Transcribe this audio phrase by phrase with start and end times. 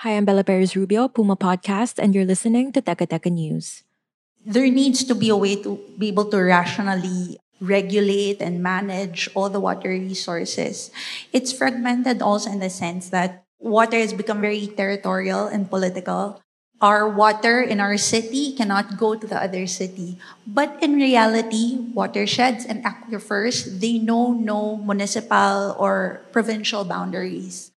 [0.00, 3.84] Hi, I'm Bella Perez Rubio, Puma Podcast, and you're listening to Teka Teka News.
[4.40, 9.52] There needs to be a way to be able to rationally regulate and manage all
[9.52, 10.88] the water resources.
[11.36, 16.40] It's fragmented also in the sense that water has become very territorial and political.
[16.80, 20.16] Our water in our city cannot go to the other city.
[20.48, 27.69] But in reality, watersheds and aquifers, they know no municipal or provincial boundaries.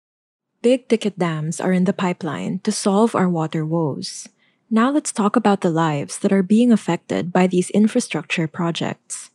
[0.62, 4.30] Big ticket dams are in the pipeline to solve our water woes.
[4.70, 9.32] Now let's talk about the lives that are being affected by these infrastructure projects.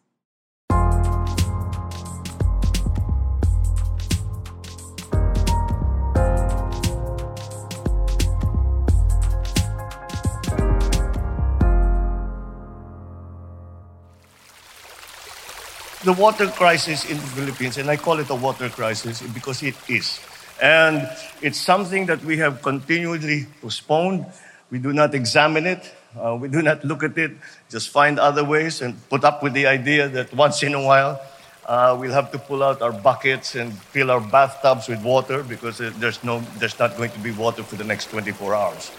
[16.04, 19.74] the water crisis in the Philippines, and I call it a water crisis because it
[19.90, 20.20] is.
[20.62, 21.08] And
[21.42, 24.26] it's something that we have continually postponed.
[24.70, 25.94] We do not examine it.
[26.18, 27.32] Uh, we do not look at it.
[27.70, 31.20] Just find other ways and put up with the idea that once in a while
[31.66, 35.78] uh, we'll have to pull out our buckets and fill our bathtubs with water because
[35.78, 38.92] there's, no, there's not going to be water for the next 24 hours.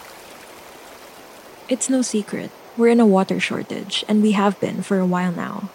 [1.69, 2.51] It's no secret.
[2.75, 5.69] We're in a water shortage, and we have been for a while now.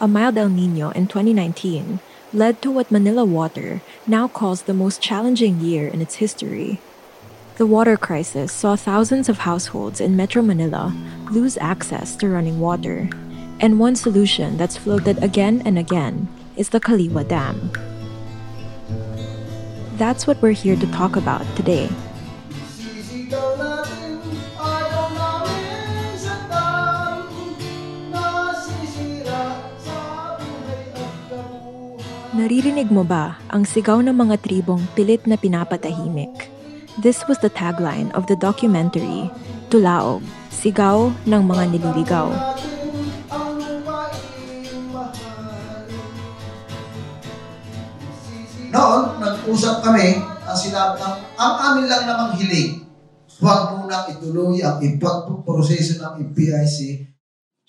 [0.00, 2.00] A mild El Nino in 2019
[2.32, 6.80] led to what Manila Water now calls the most challenging year in its history.
[7.56, 10.94] The water crisis saw thousands of households in Metro Manila
[11.30, 13.08] lose access to running water,
[13.60, 17.70] and one solution that's floated again and again is the Kaliwa Dam.
[19.96, 21.88] That's what we're here to talk about today.
[32.42, 36.50] Naririnig mo ba ang sigaw ng mga tribong pilit na pinapatahimik?
[36.98, 39.30] This was the tagline of the documentary,
[39.70, 42.34] Tulaog, Sigaw ng Mga Nililigaw.
[48.74, 52.90] Noon, nag-usap kami, ang sinabi ng, ang amin lang namang hiling,
[53.38, 57.06] huwag munang ituloy ang ipagproseso ng PIC.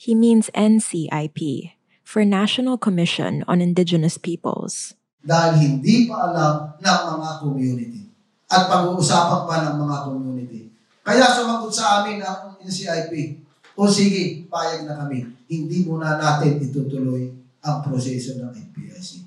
[0.02, 1.70] He means NCIP,
[2.04, 4.94] for National Commission on Indigenous Peoples.
[5.24, 8.04] Dahil hindi pa alam ng mga community
[8.52, 10.62] at pag-uusapan pa ng mga community.
[11.02, 13.42] Kaya sumagot sa amin ang NCIP,
[13.74, 15.26] o sige, payag na kami.
[15.50, 17.34] Hindi muna natin itutuloy
[17.64, 19.26] ang proseso ng NPIC.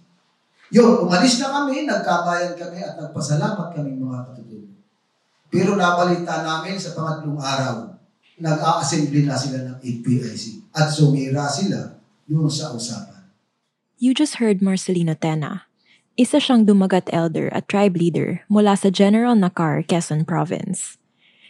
[0.70, 4.70] Yun, umalis na kami, nagkabayan kami at nagpasalamat kami mga katutubo.
[5.50, 7.96] Pero nabalita namin sa pangatlong araw,
[8.36, 11.95] nag-a-assembly na sila ng NPIC at sumira sila
[12.26, 13.30] sa usapan.
[13.96, 15.70] You just heard Marcelino Tena.
[16.16, 20.98] Isa siyang dumagat elder at tribe leader mula sa General Nakar, Quezon Province.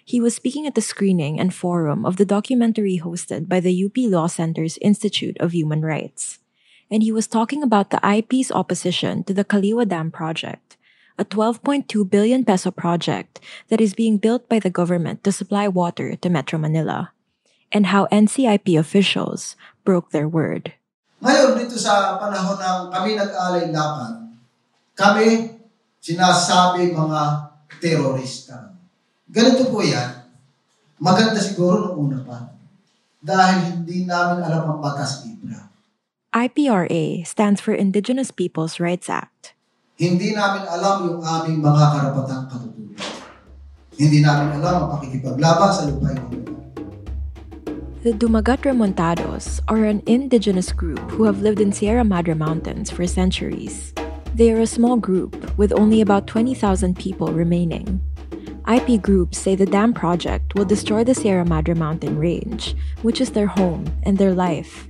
[0.06, 3.98] He was speaking at the screening and forum of the documentary hosted by the UP
[4.06, 6.38] Law Center's Institute of Human Rights.
[6.91, 10.78] And he was talking about the IP's opposition to the Kaliwa Dam project,
[11.19, 16.14] a 12.2 billion peso project that is being built by the government to supply water
[16.14, 17.10] to Metro Manila,
[17.71, 19.55] and how NCIP officials
[19.87, 20.75] broke their word.
[21.23, 24.37] Ngayon, dito sa panahon ng kami nag-alay laban,
[24.93, 25.57] kami
[26.03, 28.77] sinasabi mga terorista.
[29.27, 30.23] Ganito po yan.
[31.03, 32.39] Maganda siguro nung una pa.
[33.21, 35.67] Dahil hindi namin alam ang batas Ibra.
[36.37, 39.57] IPRA stands for Indigenous Peoples' Rights Act.
[39.97, 43.01] Hindi namin alam yung aming mga karapatang katutunan.
[43.97, 46.66] Hindi namin alam ang pakikipaglaban sa lupain ng
[48.06, 53.05] The Dumagat Remontados are an indigenous group who have lived in Sierra Madre Mountains for
[53.05, 53.93] centuries.
[54.32, 58.00] They are a small group with only about 20,000 people remaining.
[58.73, 63.31] IP groups say the dam project will destroy the Sierra Madre mountain range, which is
[63.31, 64.87] their home and their life.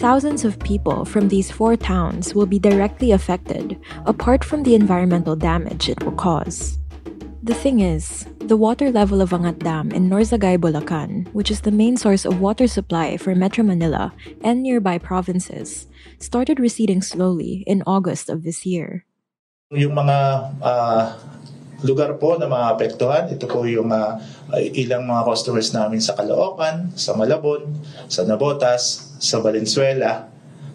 [0.00, 5.36] Thousands of people from these four towns will be directly affected, apart from the environmental
[5.36, 6.79] damage it will cause.
[7.40, 11.72] The thing is, the water level of Angat Dam in Norzagay, Bulacan, which is the
[11.72, 14.12] main source of water supply for Metro Manila
[14.44, 15.88] and nearby provinces,
[16.20, 19.08] started receding slowly in August of this year.
[19.72, 20.18] Yung mga
[20.60, 21.16] uh,
[21.80, 24.20] lugar po na maapektuhan, ito po yung uh,
[24.76, 27.72] ilang mga customers namin sa Caloocan, sa Malabon,
[28.12, 30.28] sa Nabotas, sa Valenzuela,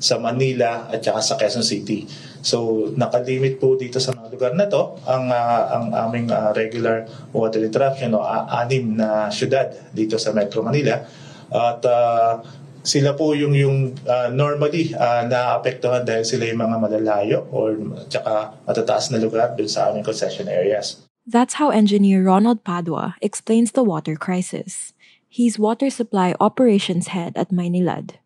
[0.06, 2.06] sa Manila at saka sa Quezon City.
[2.46, 7.10] So nakalimit po dito sa mga lugar na to ang uh, ang aming uh, regular
[7.34, 11.02] water interruption o uh, anim na syudad dito sa Metro Manila
[11.50, 12.46] at uh,
[12.86, 17.74] sila po yung yung uh, normally uh, naapektuhan dahil sila yung mga malalayo or
[18.06, 21.02] tsaka matataas na lugar dun sa aming concession areas.
[21.26, 24.94] That's how engineer Ronald Padua explains the water crisis.
[25.26, 28.22] He's water supply operations head at Maynilad.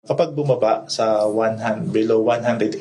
[0.00, 2.80] Kapag bumaba sa 100, below 180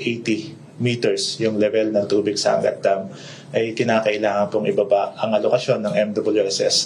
[0.79, 3.11] meters yung level ng tubig sa Angat Dam,
[3.51, 6.77] ay kinakailangan pong ibaba ang alokasyon ng MWSS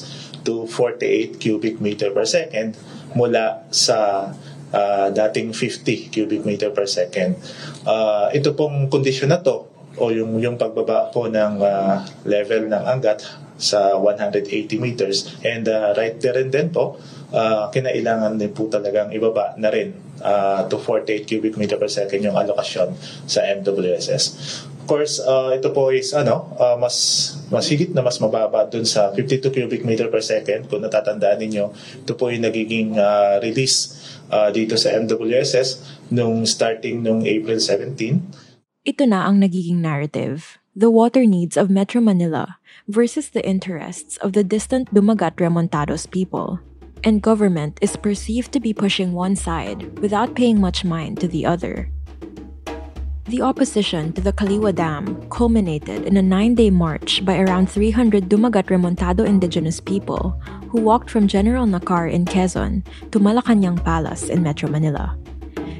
[0.42, 2.74] to 48 cubic meter per second
[3.14, 4.34] mula sa
[4.74, 7.38] uh, dating 50 cubic meter per second.
[7.86, 9.70] Uh, ito pong kondisyon na to
[10.02, 13.22] o yung yung pagbaba po ng uh, level ng Angat
[13.62, 14.50] sa 180
[14.82, 16.98] meters and uh, right there and then po
[17.30, 22.22] uh, kinailangan din po talagang ibaba na rin uh, to 48 cubic meter per second
[22.22, 22.94] yung allocation
[23.26, 24.24] sa MWSS.
[24.84, 26.96] Of course, uh, ito po is ano, uh, mas
[27.48, 30.68] mas higit na mas mababa dun sa 52 cubic meter per second.
[30.68, 31.72] Kung natatandaan ninyo,
[32.04, 33.96] ito po yung nagiging uh, release
[34.28, 35.80] uh, dito sa MWSS
[36.12, 38.44] nung starting nung April 17.
[38.84, 40.60] Ito na ang nagiging narrative.
[40.76, 46.60] The water needs of Metro Manila versus the interests of the distant Dumagat Remontados people
[47.04, 51.46] and government is perceived to be pushing one side without paying much mind to the
[51.46, 51.90] other.
[53.26, 58.28] The opposition to the Kaliwa Dam culminated in a nine day march by around 300
[58.28, 64.44] Dumagat Remontado indigenous people who walked from General Nakar in Quezon to Malacanang Palace in
[64.44, 65.18] Metro Manila.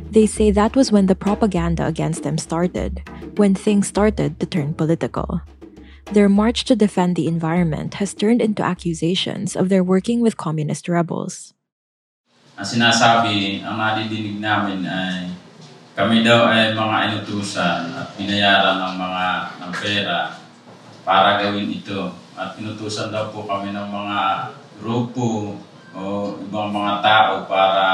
[0.10, 3.02] They say that was when the propaganda against them started,
[3.36, 5.42] when things started to turn political.
[6.12, 10.92] Their march to defend the environment has turned into accusations of their working with communist
[10.92, 11.56] rebels.
[12.60, 15.32] Ang sinasabi, ang nadidinig namin ay
[15.96, 19.26] kami daw ay mga inutusan at binayaran ng mga
[19.64, 20.20] ng pera
[21.08, 22.12] para gawin ito.
[22.36, 24.20] At inutusan daw po kami ng mga
[24.84, 25.56] grupo
[25.96, 27.86] o ibang mga tao para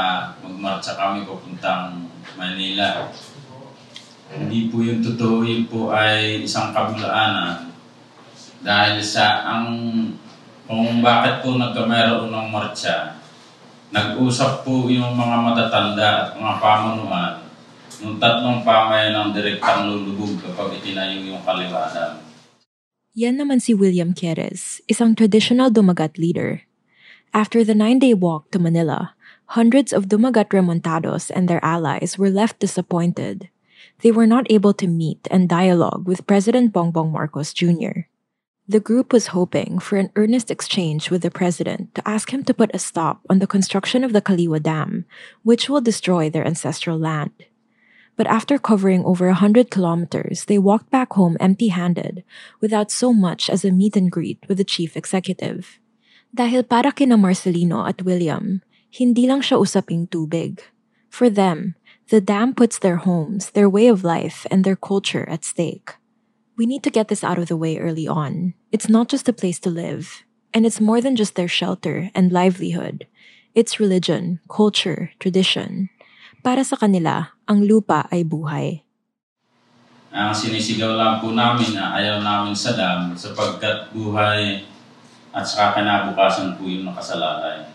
[0.42, 3.06] magmarcha kami papuntang Manila.
[4.34, 7.69] Hindi po yung totoo, yun po ay isang kabulaanan
[8.60, 9.66] dahil sa ang
[10.70, 13.18] kung bakit po nagkameron ng marcha,
[13.90, 17.34] nag-usap po yung mga matatanda at mga pamunuan
[18.00, 22.22] ng tatlong pamayan ng direktang lulubog kapag itinayo yung kaliwanan.
[23.18, 26.62] Yan naman si William Quieres, isang traditional Dumagat leader.
[27.34, 29.18] After the nine-day walk to Manila,
[29.58, 33.50] hundreds of Dumagat Remontados and their allies were left disappointed.
[34.06, 38.09] They were not able to meet and dialogue with President Bongbong Marcos Jr.
[38.70, 42.54] The group was hoping for an earnest exchange with the president to ask him to
[42.54, 45.10] put a stop on the construction of the Kaliwa Dam,
[45.42, 47.34] which will destroy their ancestral land.
[48.14, 52.22] But after covering over a 100 kilometers, they walked back home empty handed,
[52.60, 55.82] without so much as a meet and greet with the chief executive.
[56.30, 60.62] Dahil para kina Marcelino at William, hindi lang siya usaping tubig.
[61.10, 61.74] For them,
[62.14, 65.98] the dam puts their homes, their way of life, and their culture at stake.
[66.60, 68.52] We need to get this out of the way early on.
[68.68, 72.28] It's not just a place to live, and it's more than just their shelter and
[72.28, 73.08] livelihood.
[73.56, 75.88] It's religion, culture, tradition.
[76.44, 78.84] Para sa kanila, ang lupa ay buhay.
[80.12, 84.60] Ang sinisigaw lang po namin na ayaw namin sa dam sapagkat buhay
[85.32, 87.72] at saka kinabukasan po yung nakasalalay.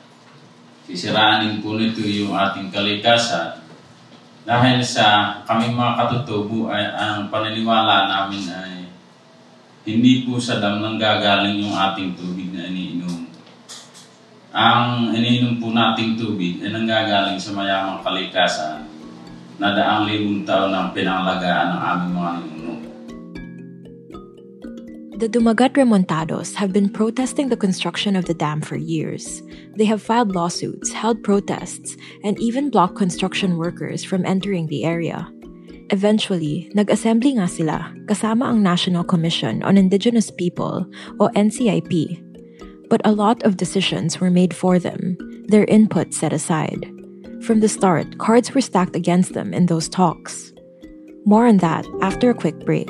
[0.86, 3.66] Sisiraanin po nito yung ating kalikasan
[4.46, 8.65] dahil sa kami mga katutubo ay ang paniniwala namin ay
[9.86, 13.30] hindi po sa dam nang gagaling yung ating tubig na iniinom.
[14.50, 18.82] Ang iniinom po nating tubig ay nanggagaling sa mayamang kalikasan
[19.62, 22.74] na daang limang taon ang pinangalagaan ng aming mga ninuno.
[25.16, 29.46] The Dumagat Remontados have been protesting the construction of the dam for years.
[29.78, 35.32] They have filed lawsuits, held protests, and even blocked construction workers from entering the area.
[35.94, 40.86] Eventually, nag-assembly nga sila kasama ang National Commission on Indigenous People
[41.22, 42.18] o NCIP.
[42.90, 46.90] But a lot of decisions were made for them, their input set aside.
[47.46, 50.54] From the start, cards were stacked against them in those talks.
[51.26, 52.90] More on that after a quick break.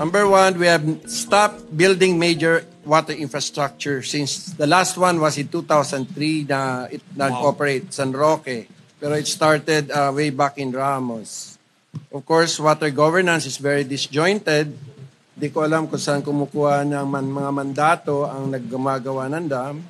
[0.00, 0.80] Number one, we have
[1.12, 7.92] stopped building major water infrastructure since the last one was in 2003 na it nag-operate
[7.92, 8.64] San Roque.
[8.96, 11.60] Pero it started uh, way back in Ramos.
[12.08, 14.72] Of course, water governance is very disjointed.
[15.36, 19.84] Di ko alam kung saan kumukuha ng man, mga mandato ang naggumagawa ng dam.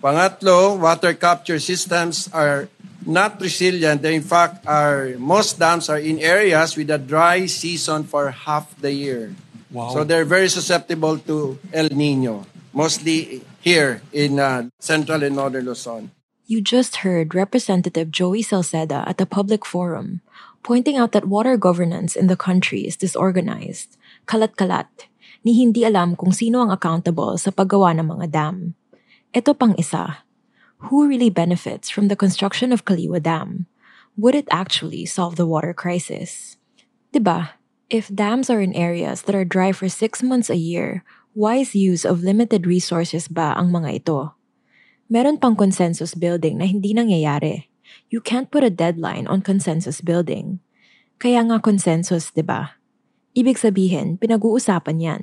[0.00, 2.72] Pangatlo, water capture systems are
[3.04, 4.00] not resilient.
[4.00, 8.72] They, in fact, are most dams are in areas with a dry season for half
[8.80, 9.36] the year.
[9.72, 9.96] Wow.
[9.96, 12.44] So they're very susceptible to El Nino,
[12.76, 16.12] mostly here in uh, central and northern Luzon.
[16.44, 20.20] You just heard Representative Joey Salceda at a public forum
[20.62, 25.10] pointing out that water governance in the country is disorganized, kalat-kalat,
[25.42, 28.78] ni hindi alam kung sino ang accountable sa paggawa ng mga dam.
[29.34, 30.22] Ito pang isa.
[30.90, 33.70] Who really benefits from the construction of Kaliwa Dam?
[34.18, 36.58] Would it actually solve the water crisis?
[37.14, 37.56] Diba?
[37.92, 41.04] If dams are in areas that are dry for six months a year,
[41.36, 44.32] wise use of limited resources ba ang mga ito?
[45.12, 47.68] Meron pang consensus building na hindi nangyayari.
[48.08, 50.64] You can't put a deadline on consensus building.
[51.20, 52.80] Kaya nga consensus, di ba?
[53.36, 55.22] Ibig sabihin, pinag-uusapan yan.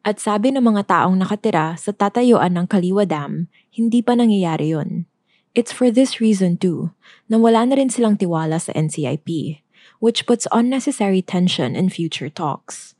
[0.00, 5.04] At sabi ng mga taong nakatira sa tatayuan ng Kaliwa Dam, hindi pa nangyayari yun.
[5.52, 6.88] It's for this reason too,
[7.28, 9.60] na wala na rin silang tiwala sa NCIP,
[9.98, 12.94] which puts unnecessary tension in future talks.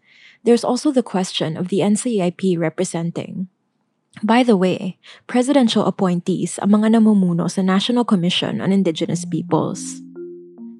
[0.44, 3.48] There's also the question of the NCIP representing.
[4.22, 10.02] By the way, presidential appointees ang mga namumuno sa National Commission on Indigenous Peoples.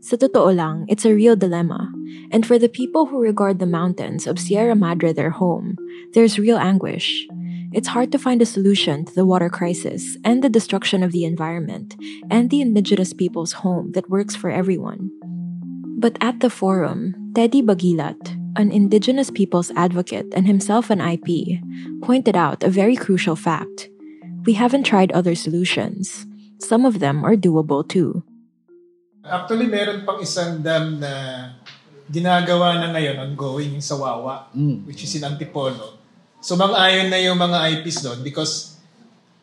[0.00, 1.90] Sa totoo lang, it's a real dilemma.
[2.30, 5.76] And for the people who regard the mountains of Sierra Madre their home,
[6.14, 7.26] there's real anguish.
[7.70, 11.26] It's hard to find a solution to the water crisis and the destruction of the
[11.26, 11.94] environment
[12.30, 15.12] and the indigenous people's home that works for everyone.
[15.98, 21.58] But at the forum, Teddy Bagilat, an indigenous people's advocate and himself an IP,
[22.06, 23.90] pointed out a very crucial fact.
[24.46, 26.22] We haven't tried other solutions.
[26.62, 28.22] Some of them are doable too.
[29.26, 31.12] Actually, meron pang isang dam na
[32.06, 34.54] ginagawa na ngayon, ongoing, yung sa Wawa,
[34.86, 35.98] which is in Antipolo.
[36.38, 38.77] So, mang-ayon na yung mga IPs doon because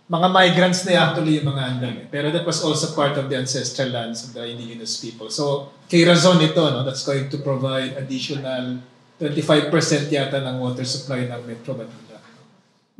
[0.05, 1.95] mga migrants na actually yung mga andam.
[1.97, 2.07] Eh.
[2.13, 5.33] Pero that was also part of the ancestral lands of the indigenous people.
[5.33, 8.77] So, kay Razon ito, no, that's going to provide additional
[9.17, 9.73] 25%
[10.13, 12.21] yata ng water supply ng Metro Manila.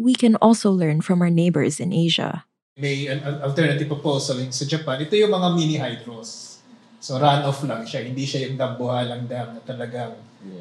[0.02, 2.44] We can also learn from our neighbors in Asia.
[2.76, 5.06] May an, alternative proposal sa Japan.
[5.06, 6.60] Ito yung mga mini hydros.
[7.00, 8.02] So runoff lang siya.
[8.02, 10.18] Hindi siya yung dambuhalang dam na talagang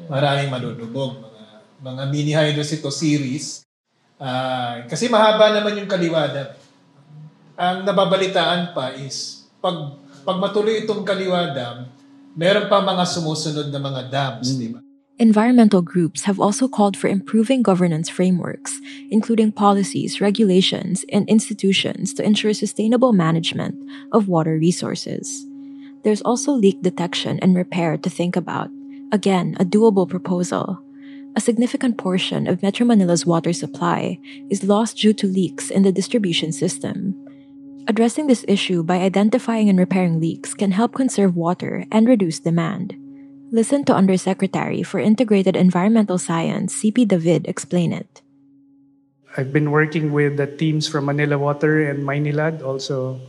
[0.07, 1.19] maraming malulubog.
[1.19, 1.43] Mga,
[1.81, 3.64] mga mini hydros ito series.
[4.15, 6.55] Ah, kasi mahaba naman yung kaliwa dam.
[7.55, 9.75] Ang nababalitaan pa is pag
[10.23, 11.91] pag matuloy itong kaliwa dam,
[12.35, 14.79] meron pa mga sumusunod na mga dams, di ba?
[15.15, 18.75] Environmental groups have also called for improving governance frameworks,
[19.07, 23.79] including policies, regulations, and institutions to ensure sustainable management
[24.11, 25.47] of water resources.
[26.03, 28.67] There's also leak detection and repair to think about.
[29.15, 30.83] Again, a doable proposal.
[31.35, 34.17] A significant portion of Metro Manila's water supply
[34.49, 37.13] is lost due to leaks in the distribution system.
[37.87, 42.95] Addressing this issue by identifying and repairing leaks can help conserve water and reduce demand.
[43.51, 48.21] Listen to Undersecretary for Integrated Environmental Science, CP David, explain it.
[49.37, 53.19] I've been working with the teams from Manila Water and Maynilad also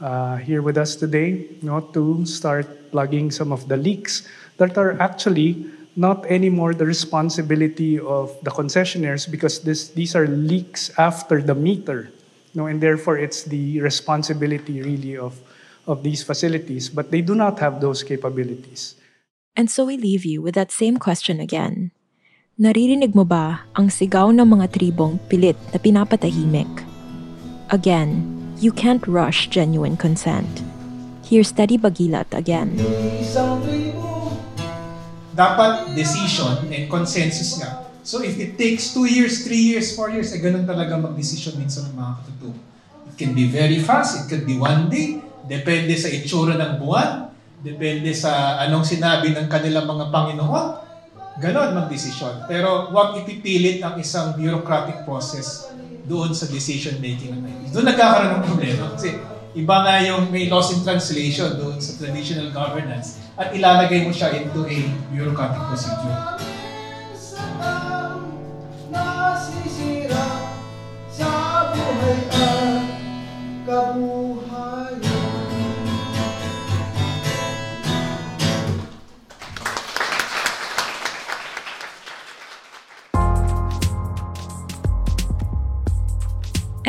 [0.00, 4.26] uh, here with us today you know, to start plugging some of the leaks
[4.56, 10.90] that are actually not anymore the responsibility of the concessionaires because this, these are leaks
[10.98, 12.10] after the meter
[12.54, 15.38] no, and therefore it's the responsibility really of,
[15.86, 18.96] of these facilities, but they do not have those capabilities.
[19.56, 21.90] And so we leave you with that same question again.
[22.60, 26.68] Naririnig mo ba ang sigaw ng mga tribong pilit na pinapatahimik?
[27.70, 28.26] Again,
[28.58, 30.60] you can't rush genuine consent.
[31.24, 32.74] Here's Teddy Bagilat again.
[35.40, 40.32] Dapat decision and consensus nga So if it takes two years, three years, four years,
[40.32, 42.58] eh ganun talaga mag-decision minsan ng mga katutubo.
[43.12, 47.28] It can be very fast, it could be one day, depende sa itsura ng buwan,
[47.60, 50.66] depende sa anong sinabi ng kanilang mga Panginoon.
[51.40, 52.48] Ganon mag-decision.
[52.48, 55.68] Pero huwag ipipilit ang isang bureaucratic process
[56.08, 57.68] doon sa decision making ng.
[57.70, 58.84] Doon nagkakaroon ng problema.
[58.96, 59.12] Kasi
[59.54, 64.30] iba nga yung may loss in translation doon sa traditional governance at ilalagay mo siya
[64.38, 64.78] into a
[65.10, 66.14] bureaucratic procedure.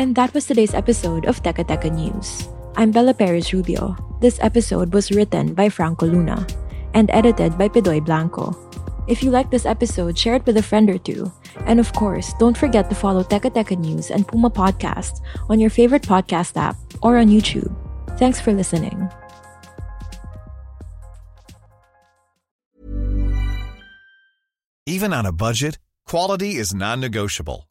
[0.02, 2.50] And that was today's episode of Teka Teka News.
[2.74, 3.94] I'm Bella Perez Rubio.
[4.18, 6.44] This episode was written by Franco Luna
[6.92, 8.50] and edited by Pidoy Blanco.
[9.06, 11.30] If you like this episode, share it with a friend or two.
[11.70, 15.70] And of course, don't forget to follow Teka Teka News and Puma Podcast on your
[15.70, 17.70] favorite podcast app or on YouTube.
[18.18, 19.06] Thanks for listening.
[24.84, 25.78] Even on a budget,
[26.10, 27.70] quality is non-negotiable.